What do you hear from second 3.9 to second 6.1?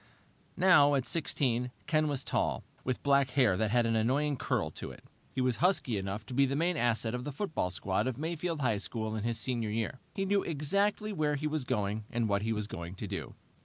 annoying curl to it. He was husky